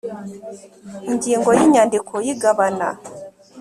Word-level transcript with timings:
Ingingo 1.09 1.49
ya 1.57 1.63
inyandiko 1.67 2.13
y 2.25 2.29
igabana 2.33 2.87